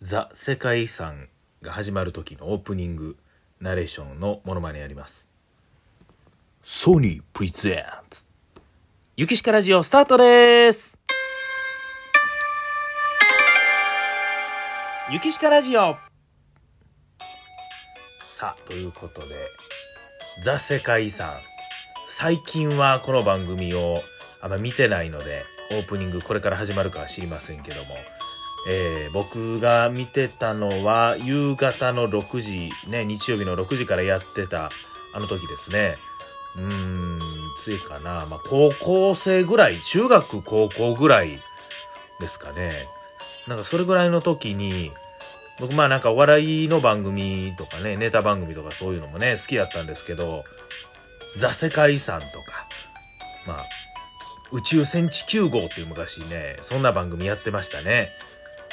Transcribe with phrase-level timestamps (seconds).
[0.00, 1.28] ザ・世界遺産
[1.60, 3.16] が始まる時のオープニング
[3.60, 5.26] ナレーションのモノマネやります。
[6.62, 8.26] ソニープレゼンツ
[9.16, 10.96] ゆきしかラジオスタートです
[15.10, 15.96] ゆきしかラジオ
[18.30, 19.34] さあ、ということで、
[20.44, 21.32] ザ・世界遺産。
[22.06, 24.02] 最近はこの番組を
[24.40, 27.96] あんま見てないので、オープニングこれから始まるかは知りませんけども、
[28.70, 34.70] えー僕が見てたのは夕方の6時、ね、日曜日の6時からやってた
[35.14, 35.96] あの時ですね。
[36.56, 37.20] うーん、
[37.60, 38.26] ついかな。
[38.28, 41.38] まあ、高校生ぐらい、中学高校ぐらい
[42.20, 42.88] ですかね。
[43.46, 44.92] なんかそれぐらいの時に、
[45.58, 50.44] 僕まあなんかお笑いの番組とかね、ネタ番組とかそういうのもね、好きやったんですけど、
[51.36, 52.32] ザ世界遺産とか、
[53.46, 53.64] まあ、
[54.50, 58.10] 宇宙船地球号っていう昔ね、そんな番組やってましたね。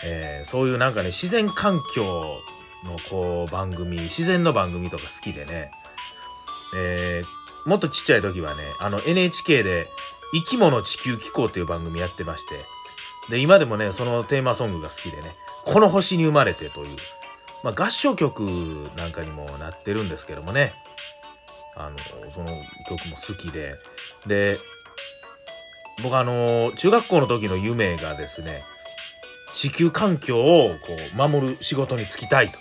[0.04, 2.04] えーそういうなんかね、自然環境
[2.84, 5.72] のこう番組、自然の番組とか好きでね、
[6.76, 7.36] えー
[7.70, 9.88] もっとちっちゃい時はね、あの NHK で
[10.34, 12.56] 生き物地球機構っていう番組やってまして、
[13.30, 15.36] で、今でもね、そのテーマソングが好きでね、
[15.66, 16.98] この星に生まれてという、
[17.64, 18.42] まあ合唱曲
[18.96, 20.74] なんかにもなってるんですけどもね、
[21.76, 21.98] あの、
[22.32, 22.50] その
[22.88, 23.76] 曲も好きで、
[24.28, 24.60] で、
[26.04, 28.62] 僕あの、中学校の時の夢がですね、
[29.56, 32.60] 地球環境をこう守る仕事に就きたいと。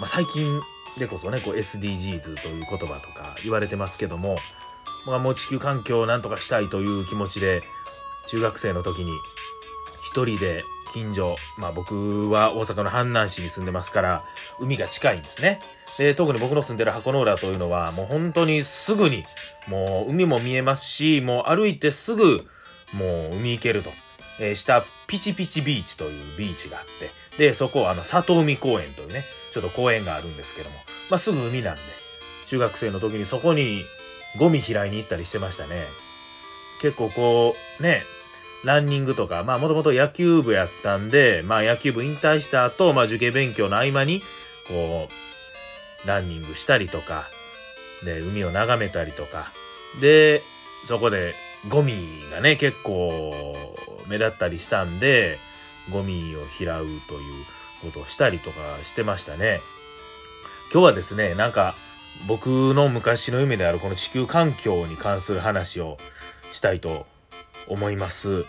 [0.00, 0.60] まあ、最近
[0.98, 4.36] でこそね、こう SDGs という言葉とか言われてますけども、
[5.06, 7.62] まあ、もう地球環境をなんとかしたいという気持ちで、
[8.26, 9.12] 中学生の時に
[10.02, 14.24] 一人で近所、まあ僕は大阪の阪南市に住んでますから、
[14.58, 15.60] 海が近いんですね。
[15.96, 19.24] で、特に僕の住んでる箱の浦というのは、もう本当にすぐに、
[19.68, 22.44] もう海も見えますし、もう歩いてすぐ、
[22.92, 23.90] もう海行けると。
[24.40, 30.76] えー下、ピチピチビーチというビーチがあって、で、そこはあの、里海公園というね、ちょっと公園があるんですけども、
[31.10, 31.80] まあすぐ海なんで、
[32.46, 33.84] 中学生の時にそこに
[34.38, 35.86] ゴミ拾いに行ったりしてましたね。
[36.80, 38.02] 結構こう、ね、
[38.64, 44.22] ランニングとか、まあもともと野球部やったんで、まあ野球部引退した後、まあ受験勉強の合間に、
[44.68, 45.08] こ
[46.04, 47.28] う、ランニングしたりとか、
[48.04, 49.52] で、海を眺めたりとか、
[50.00, 50.42] で、
[50.86, 51.34] そこで
[51.68, 51.94] ゴミ
[52.30, 53.56] がね、結構
[54.06, 55.38] 目立ったりしたんで、
[55.90, 57.00] ゴミを拾うという
[57.82, 59.60] ことをしたりとかしてましたね。
[60.72, 61.74] 今日はですね、なんか
[62.26, 65.98] 僕の昔の夢であるこの地球環境に関する話を
[66.52, 67.06] したいと
[67.68, 68.44] 思います。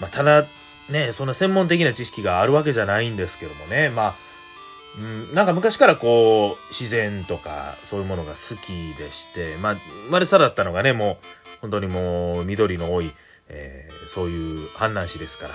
[0.00, 0.46] まあ、ただ、
[0.88, 9.74] ね、そんな専門的な知識があるわけじゃないんですけどもね、まあ、なんか昔からこう、自然とかそういうものが好きでして、まあ、
[10.06, 13.10] 生まれ育ったのがね、もう、本当にもう、緑の多い、
[13.48, 15.54] えーそういう阪南市ですから、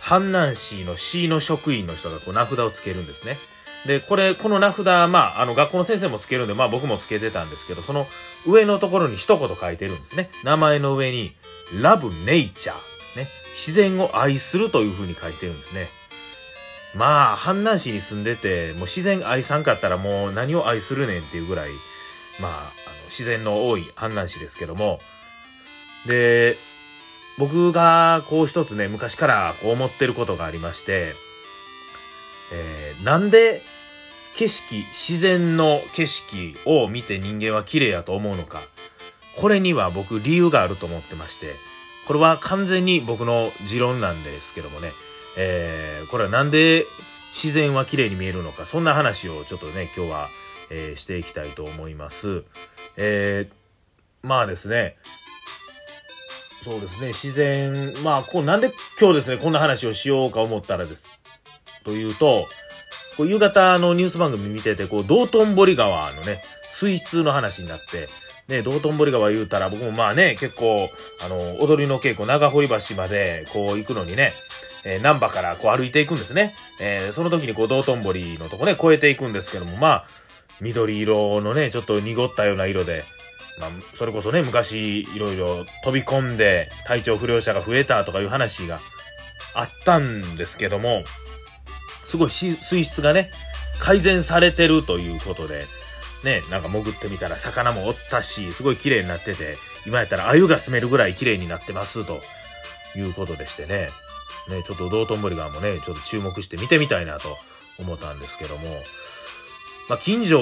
[0.00, 3.36] 阪南市の市の職員の人がこう名札をつけるんですね。
[3.84, 8.06] で、これ、この名札、まあ、あの、学校の先生もつけるんで、まあ僕もつけてたんですけど、その
[8.46, 10.30] 上のところに一言書いてるんですね。
[10.44, 11.36] 名前の上に、
[11.74, 12.72] Love Nature。
[13.16, 13.28] ね。
[13.54, 15.88] 自然を愛するという風に書いてるんですね。
[16.94, 21.70] まあ、阪南市に住んでて、もう自然愛さんかったらもう何を愛するねんっていうぐらい、
[22.40, 25.00] まあ、自然の多い阪南市ですけども、
[26.06, 26.56] で、
[27.38, 31.14] 僕がこう一つね、昔からこう思ってることがありまして、
[32.52, 33.62] えーなんで
[34.34, 38.60] 景色、自然の景色を見て人間は綺麗やと思うのか。
[39.36, 41.54] これには僕理由があると思ってまして、
[42.06, 44.92] これは完全に僕の持論なんですけどもね、
[45.36, 46.86] えーこれはなんで
[47.34, 50.28] 自然は綺麗に見えるのか、そんな話をちょっとね、今日は、
[50.70, 52.44] えーしていきたいと思います。
[52.96, 53.66] えー
[54.26, 54.96] まあですね、
[56.62, 61.12] そうですね、自然、まあ、こう、なんで今日ですね、こんな話をしようか思ったらです。
[61.84, 62.48] というと、
[63.16, 68.08] こう夕方のニュース番組見てて、こう、道頓堀川のね、水質の話になって、
[68.48, 70.90] ね、道頓堀川言うたら、僕もまあね、結構、
[71.24, 74.34] あの、踊りの稽古、長堀橋まで、こう、行くのにね、
[74.84, 76.54] えー、南波からこう歩いていくんですね。
[76.80, 80.06] えーその時にこう、道頓堀のとこね、越えていくんですけども、まあ、
[80.60, 83.04] 緑色のね、ちょっと濁ったような色で、
[83.58, 88.80] まあ、それこそね、昔、いろいろ飛び込んで体調不良者が増えたとかいう話が
[89.54, 91.04] あったんですけども、
[92.04, 93.30] すごい水質がね、
[93.78, 95.66] 改善されてるということで、
[96.24, 99.56] ね、なんか潜ってみたら魚もおったし、すごい綺麗になってて、
[99.86, 102.20] 今やったら鮎が住めるぐらい綺麗になってます、と
[102.96, 103.90] いうことでしてね、
[104.48, 107.36] ね、ちょっと道頓堀川もね、ちょっと注目して見てみたいなと
[107.78, 108.82] 思ったんですけども、
[109.88, 110.40] まあ、近所、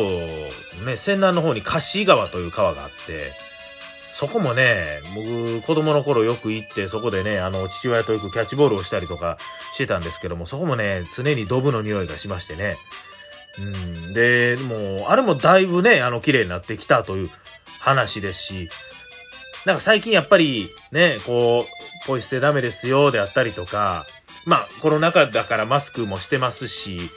[0.87, 3.33] ね、仙南の方に樫川という川があって、
[4.11, 9.39] そこもね、僕、子供の頃よく行って、そこでね、あの、父親とよくキャッチボールをしたりとか
[9.73, 12.79] してたんですけども、そこもね、常にドブの匂いがしましてね。
[13.59, 13.63] う
[14.11, 14.13] ん。
[14.13, 17.31] で、もう、あれもだいぶね、あの、綺麗になってきたという
[17.81, 18.71] 話ですし、
[19.67, 24.07] なんか最近やっぱり、ね、こう、ポイ捨てダメですよ、であったりとか、
[24.45, 27.11] まあ、コロナ禍だからマスクもしてますし、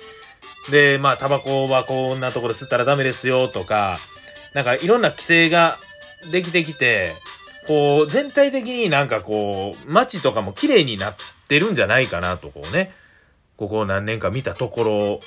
[0.69, 4.00] で、まあ、タバコはこんなところ吸ったらダメですよ、とか、
[4.54, 5.80] なんかいろんな規制が
[6.31, 7.16] できてきて、
[7.68, 11.16] こう、全体的になんかこう、街とかも綺麗になっ
[11.48, 12.94] てるんじゃないかなと、こうね、
[13.58, 15.19] ここ何年か見たところ、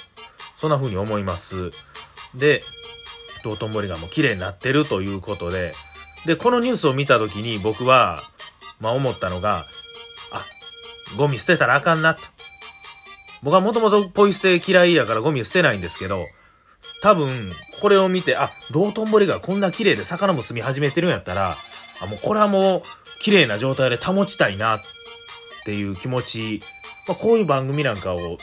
[0.59, 1.73] そんな風に思います。
[2.35, 2.63] で、
[3.45, 5.75] 道頓堀がもう綺麗になってるということで、
[6.27, 8.23] で、このニュースを見たときに僕は、
[8.79, 9.65] まあ思ったのが、
[10.33, 10.45] あ、
[11.17, 12.23] ゴミ捨てたらあかんなと。
[13.43, 16.27] 僕はもともとポイ捨て嫌いやからゴミ捨てないんですけど、
[17.03, 21.57] 多分、これを見て、あ、道頓堀がこんな綺麗で魚も住み始めてるんやったら、
[22.01, 22.83] あ、もうこれはもう
[23.21, 24.81] 綺麗な状態で保ちたいなっ
[25.65, 26.63] ていう気持ち、
[27.09, 28.39] まあ、こういう番組なんかをと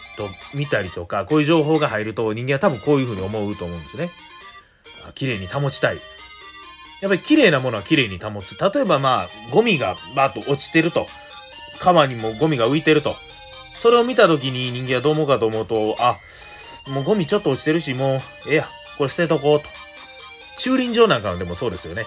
[0.53, 4.11] 見たりとか、こういう情報が入ると人間は多分こういう風に思うと思うんですね。
[5.07, 5.97] あ綺麗に保ちたい。
[7.01, 8.57] やっぱり綺麗なものは綺麗に保つ。
[8.57, 11.05] 例えばまあ、ゴミがバーッと落ちてると。
[11.79, 13.15] 川にもゴミが浮いてると。
[13.79, 16.17] それを見た時に人間はどう思うかと思うと、あ、
[16.89, 19.65] もうゴミちょっと落ちてるし、もう、ええや、これ捨てとこうと。
[20.57, 22.05] 駐輪場なんかでもそうですよね。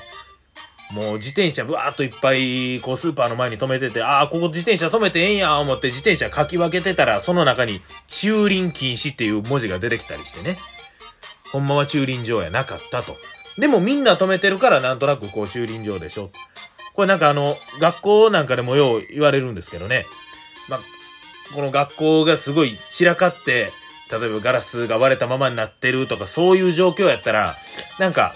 [0.93, 10.59] もう自転車ぶわーっといっぱい、こうスーパーの前に止めてて、ああ、ここ自転車止めてええんや、思って自転車書き分けてたら、その中に駐輪禁止っていう文字が出てきたりしてね。
[11.53, 13.17] ほんまは駐輪場やなかったと。
[13.59, 16.31] でもみんな止めてるからなんとなくこう駐輪場でしょ。
[16.95, 20.07] これなんかあの、学校なんかでもよう言われるんですけどね。
[20.69, 20.81] まあ、
[21.55, 23.73] この学校がすごい散らかって、
[24.11, 27.57] 例えばガラスが割れたままになってるとか、そういう状況やったら、
[27.99, 28.35] なんか、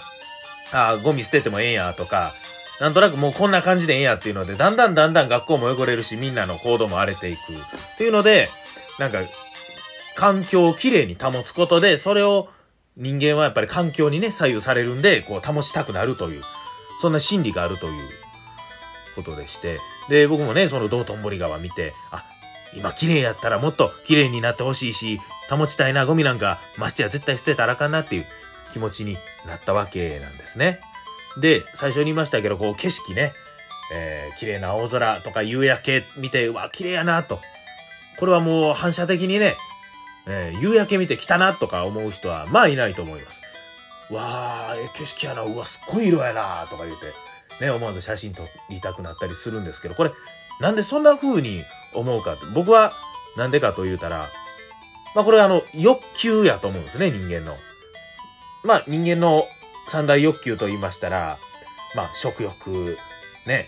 [0.71, 2.33] ああ、ゴミ捨ててもええんやとか、
[2.79, 7.39] なんとなくもうこんな感じでええんやっていうので、だんだんだんだん学校も汚れるし、みんなの行動も荒れていく。
[7.39, 8.49] っていうので、
[8.99, 9.19] なんか、
[10.15, 12.49] 環境をきれいに保つことで、それを
[12.97, 16.43] 人間はやっぱり環境にね、左右されるんで、こう保ちたくなるという、
[17.01, 17.93] そんな心理があるという
[19.15, 22.23] ことでして、で、僕もね、その道頓堀川見て、あ、
[22.75, 25.19] 今綺麗やったらもっと綺麗になってほしいし、
[25.49, 28.25] 保ちたいな、ゴミなんか、ましてや絶対捨てたらあかんなっていう
[28.73, 29.17] 気持ちに
[29.47, 30.79] なったわけなんですね。
[31.39, 33.31] で、最初に言いましたけど、こう景色ね、
[33.93, 37.39] えー、綺麗な青空とか夕焼け見て、うわ、綺麗やなと。
[38.19, 39.55] これはもう反射的にね、
[40.27, 43.41] えー、夕焼け見て来たなとか思う人は、まあいないと思います。
[44.13, 50.11] わー、え景色やな、うわ、すっごい色やなとか言うて、ね、思わず写真撮りたくなったりするんですけど、これ、
[50.59, 51.63] なんでそんな風に
[51.95, 52.93] 思うかって、僕は、
[53.37, 54.29] なんでかと言うたら、
[55.15, 57.57] まあこれはあの、欲求やと思うんですね、人間の。
[58.63, 59.45] まあ人間の
[59.87, 61.37] 三大欲求と言いましたら、
[61.95, 62.97] まあ食欲、
[63.47, 63.67] ね、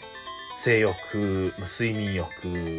[0.59, 2.29] 性欲、睡眠欲、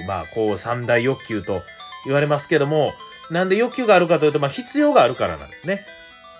[0.06, 1.62] まあこう三大欲求と
[2.04, 2.92] 言われますけども、
[3.30, 5.84] なんで欲求があるかというと、まあ必要があるからなんですね。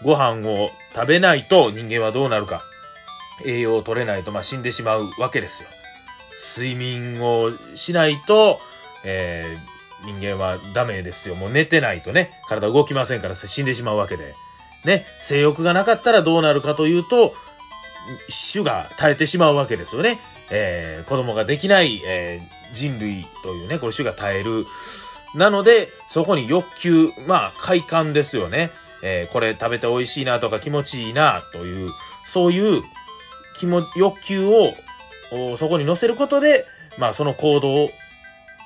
[0.03, 2.63] ご飯を食べないと人間はどうなるか。
[3.45, 5.69] 栄養を取れないとまあ死んでしまうわけですよ。
[6.57, 8.61] 睡眠をしないと、
[9.11, 11.35] えー、人間はダメですよ。
[11.35, 14.35] もう寝てないとね、体動きませんから死んでしまうわけで。
[14.85, 17.35] ね、性欲がなかったらどうなるかというと、
[18.53, 20.21] 種が絶えてしまうわけですよね。
[20.51, 24.67] えー、子供ができない、えー、人類というね、これ種が絶える。
[25.35, 28.71] なので、そこに欲求、まあ、快感ですよね。
[29.03, 31.91] えー、これ食べて美味しいなとか気持ちいいなという、
[32.27, 32.83] そういう
[33.59, 34.75] 気も、欲求を
[35.57, 36.67] そこに乗せることで、
[36.99, 37.91] まあその行動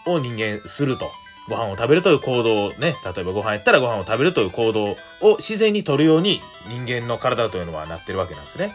[0.06, 1.11] を人間すると。
[1.49, 8.73] ご飯を食べるという行動をね、例えばご飯やったらご飯を食べるという行動を自然に取るように人間の体というのはなってるわけなんですね。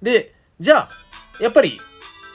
[0.00, 0.88] で、じゃあ、
[1.40, 1.80] やっぱり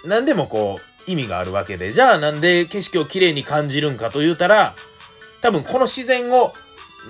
[0.05, 4.75] 何でもこう意味があるわけで、じゃあなんで景色をきれいに感じるんかと言うたら、
[5.41, 6.53] 多分この自然を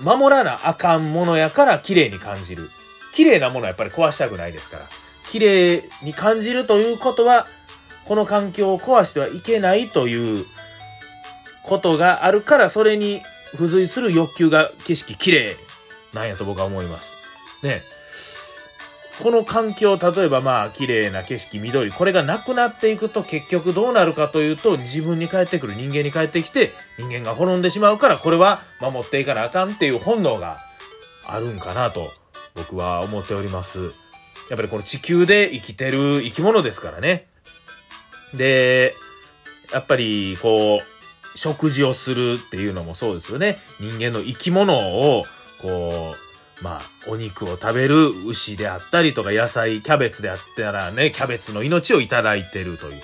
[0.02, 2.70] 守らなあかんものやから綺麗に感じる。
[3.12, 4.88] 綺麗なものはやっぱり壊したくないですから。
[5.28, 7.46] 綺麗に感じるということは、
[8.04, 10.46] この環境を壊してはいけないという
[11.64, 15.56] ことがあるから、それに付随する欲求が景色綺麗
[16.12, 17.16] なんやと僕は思います。
[17.62, 17.82] ね。
[19.22, 30.58] この環境、例えばまあ綺麗な景色、緑、これがなくなっていくと結局どうなるかというと自分に返ってくる人間に返ってきて人間が滅んでしまうからこれは守っていかなあかんっていう本能が
[31.24, 32.10] あるんかなと
[32.54, 33.92] 僕は思っております。
[34.50, 37.26] やっぱりこの地球で生きてる生き物ですからね。
[38.34, 38.94] で、
[39.72, 40.91] やっぱりこう、
[41.34, 43.58] 食事をするっていうのもそうですよね。
[43.80, 44.74] 人間の生き物
[45.18, 45.24] を、
[45.60, 46.14] こ
[46.60, 53.02] う、まあ、お肉を食べる牛であったりとか、野菜、キャベツであったらね、キャベツの命をいただいてるという、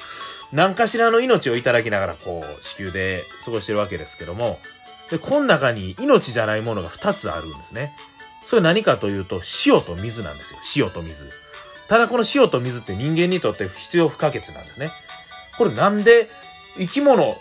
[0.52, 4.61] 何かしらの命をいただきながら、こう、地球で過ごしてるわけですけども、
[5.11, 7.92] で、この中に命じゃないものが2つあるんですね。
[8.44, 10.87] それ何かというと、塩と水なんですよ。
[10.87, 11.28] 塩と水。
[11.88, 14.90] ただこの塩と水って人間にとって必要不可欠なんですね。
[15.56, 16.30] これなんで
[16.78, 17.38] 生き物、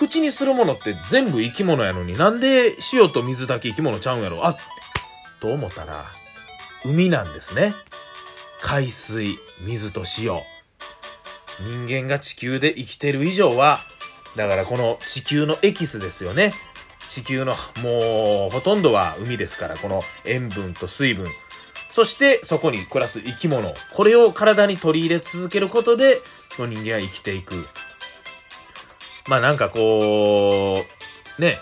[0.00, 4.46] 口にするものって全部生き物やのになんで塩と水だけ生き物ちゃうんやろ？
[4.46, 4.56] あ
[5.42, 6.06] と思ったら、
[6.86, 7.74] 海なんですね。
[8.62, 10.40] 海水、水と塩。
[11.60, 13.80] 人間が地球で生きてる以上は、
[14.36, 16.54] だからこの地球のエキスですよね。
[17.10, 21.28] 地球のもうほとんどは海ですから、この塩分と水分。
[21.90, 23.74] そしてそこに暮らす生き物。
[23.92, 26.22] これを体に取り入れ続けることで、
[26.56, 27.66] 人間は生きていく。
[29.30, 30.84] まあなんかこ
[31.38, 31.56] う、ね、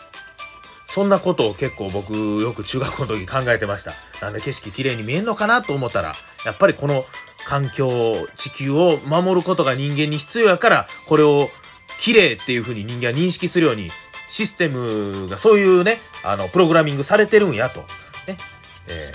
[0.89, 3.93] そんなことを結構僕よく中学校の時考えてました。
[4.23, 6.15] なんで景色綺麗に見えんのかなと思ったら、
[6.47, 7.05] やっぱりこの
[7.45, 11.51] 環境、地球を守ることが人間に必要やから、これを
[11.99, 13.91] 綺麗っていう風に人間は認識するように、
[14.31, 17.81] システムがそういうね、あの、プログラミングされてるんやと。
[18.27, 18.39] ね。
[18.87, 19.13] え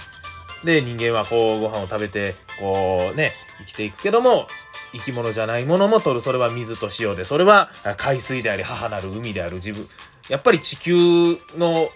[0.62, 4.48] ー、で、人間はこう、ご飯を食べて、こうね、生きていくけども、
[4.94, 6.22] 生き物じゃないものも取る。
[6.22, 9.88] それは水と塩で、それは海水であり、母なる海である自分、
[10.30, 11.90] やっぱり地球の、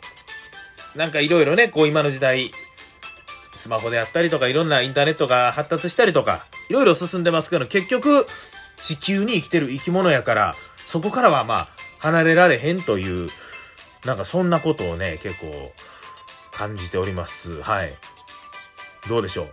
[0.96, 2.52] なんかいろいろね、こう今の時代、
[3.56, 8.28] スマホであったりとか、いろんなインターネットが発達したりとか、いろいろ進んでますけど、結局、
[8.82, 11.68] 地球に生きてる生き物やから、そこからはまあ、
[12.00, 13.30] 離れられへんという、
[14.06, 15.74] なんかそんなことをね、結構、
[16.52, 17.62] 感じております。
[17.62, 17.94] はい。
[19.08, 19.48] どうでしょう。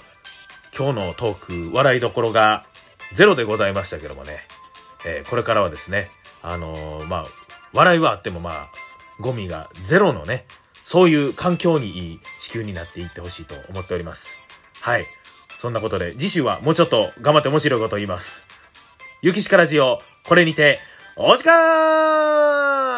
[0.77, 2.65] 今日のトーク、笑いどころが
[3.15, 4.41] ゼロでございましたけどもね。
[5.07, 6.11] えー、これからはですね、
[6.43, 7.27] あのー、まあ、
[7.73, 8.69] 笑いはあってもまあ、
[9.21, 10.47] ゴミがゼロのね、
[10.83, 14.39] そういう環境にいい地球になっていってほしいと思っております。
[14.81, 15.07] はい。
[15.59, 18.43] そんなことで、次週はもうちょっと頑張って面白いこと言います。
[19.23, 20.81] ゆきしかラジオ、これにて、
[21.17, 22.94] お時間